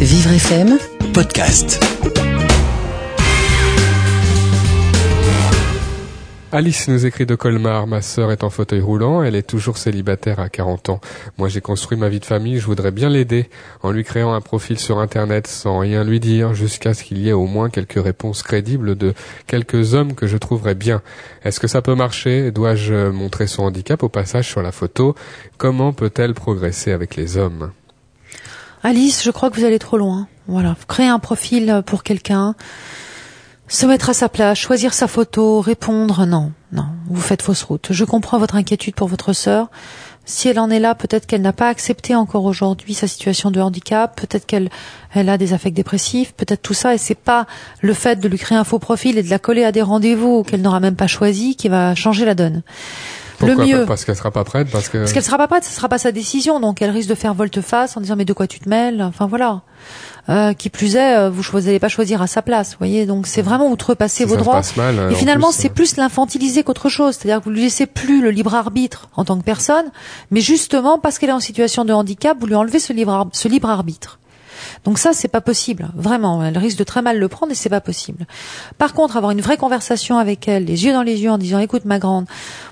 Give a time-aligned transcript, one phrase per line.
[0.00, 0.78] Vivre FM
[1.14, 1.82] podcast.
[6.52, 10.38] Alice nous écrit de Colmar, ma sœur est en fauteuil roulant, elle est toujours célibataire
[10.38, 11.00] à 40 ans.
[11.38, 13.48] Moi j'ai construit ma vie de famille, je voudrais bien l'aider
[13.82, 17.30] en lui créant un profil sur internet sans rien lui dire jusqu'à ce qu'il y
[17.30, 19.14] ait au moins quelques réponses crédibles de
[19.46, 21.00] quelques hommes que je trouverais bien.
[21.42, 22.50] Est-ce que ça peut marcher?
[22.50, 25.14] Dois-je montrer son handicap au passage sur la photo?
[25.56, 27.72] Comment peut-elle progresser avec les hommes?
[28.86, 30.28] Alice, je crois que vous allez trop loin.
[30.46, 32.54] Voilà, créer un profil pour quelqu'un
[33.66, 37.88] se mettre à sa place, choisir sa photo, répondre, non, non, vous faites fausse route.
[37.90, 39.72] Je comprends votre inquiétude pour votre sœur.
[40.24, 43.60] Si elle en est là, peut-être qu'elle n'a pas accepté encore aujourd'hui sa situation de
[43.60, 44.70] handicap, peut-être qu'elle
[45.12, 47.46] elle a des affects dépressifs, peut-être tout ça, et c'est pas
[47.80, 50.44] le fait de lui créer un faux profil et de la coller à des rendez-vous
[50.44, 52.62] qu'elle n'aura même pas choisi qui va changer la donne.
[53.38, 53.64] Pourquoi?
[53.64, 53.86] le mieux.
[53.86, 54.98] Parce qu'elle sera pas prête, parce que.
[54.98, 57.34] Parce qu'elle sera pas prête, ce sera pas sa décision, donc elle risque de faire
[57.34, 59.62] volte-face en disant mais de quoi tu te mêles, enfin voilà.
[60.28, 63.06] Euh, qui plus est, euh, vous n'allez pas choisir à sa place, vous voyez?
[63.06, 64.60] Donc c'est vraiment outrepasser vos droits.
[64.76, 67.14] Mal, et finalement, c'est plus l'infantiliser qu'autre chose.
[67.14, 69.86] C'est-à-dire que vous lui laissez plus le libre arbitre en tant que personne,
[70.32, 73.46] mais justement parce qu'elle est en situation de handicap, vous lui enlevez ce libre, ce
[73.46, 74.18] libre arbitre.
[74.84, 75.88] Donc ça, c'est pas possible.
[75.94, 78.26] Vraiment, elle risque de très mal le prendre et c'est pas possible.
[78.78, 81.58] Par contre, avoir une vraie conversation avec elle, les yeux dans les yeux, en disant,
[81.58, 82.26] écoute, ma grande,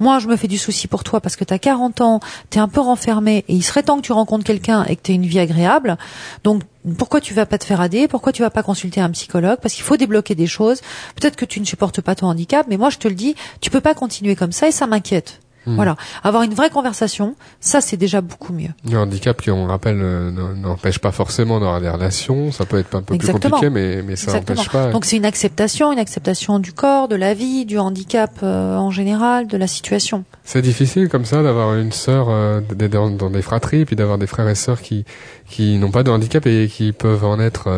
[0.00, 2.68] moi, je me fais du souci pour toi parce que t'as 40 ans, t'es un
[2.68, 5.40] peu renfermée et il serait temps que tu rencontres quelqu'un et que t'aies une vie
[5.40, 5.98] agréable.
[6.44, 6.62] Donc,
[6.96, 9.58] pourquoi tu vas pas te faire aider Pourquoi tu vas pas consulter un psychologue?
[9.60, 10.80] Parce qu'il faut débloquer des choses.
[11.16, 13.70] Peut-être que tu ne supportes pas ton handicap, mais moi, je te le dis, tu
[13.70, 15.40] peux pas continuer comme ça et ça m'inquiète.
[15.68, 15.74] Hmm.
[15.76, 18.70] Voilà, avoir une vraie conversation, ça c'est déjà beaucoup mieux.
[18.90, 22.50] Le handicap, qui on rappelle, euh, n'empêche pas forcément d'avoir des relations.
[22.52, 24.90] Ça peut être un peu plus compliqué, mais, mais ça n'empêche pas.
[24.90, 28.90] Donc c'est une acceptation, une acceptation du corps, de la vie, du handicap euh, en
[28.90, 30.24] général, de la situation.
[30.44, 34.26] C'est difficile comme ça d'avoir une sœur euh, dans, dans, des fratries, puis d'avoir des
[34.26, 35.04] frères et sœurs qui
[35.50, 37.68] qui n'ont pas de handicap et qui peuvent en être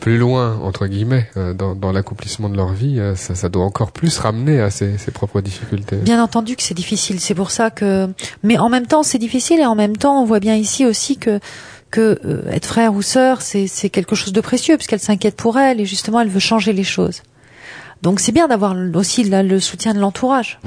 [0.00, 3.00] plus loin entre guillemets dans, dans l'accomplissement de leur vie.
[3.16, 5.96] ça, ça doit encore plus ramener à ses, ses propres difficultés.
[5.96, 8.08] Bien entendu que c'est difficile c'est pour ça que,
[8.42, 11.16] mais en même temps, c'est difficile et en même temps, on voit bien ici aussi
[11.16, 11.40] que
[11.90, 15.58] que euh, être frère ou sœur, c'est c'est quelque chose de précieux puisqu'elle s'inquiète pour
[15.58, 17.22] elle et justement, elle veut changer les choses.
[18.02, 20.58] Donc c'est bien d'avoir aussi le soutien de l'entourage.